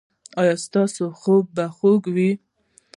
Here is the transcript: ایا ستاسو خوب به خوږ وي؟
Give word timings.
ایا 0.41 0.53
ستاسو 0.65 1.03
خوب 1.19 1.43
به 1.55 1.65
خوږ 1.77 2.01
وي؟ 2.15 2.31